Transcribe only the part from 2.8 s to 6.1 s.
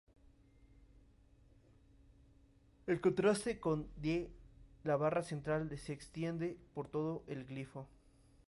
En contraste con Ð la barra central se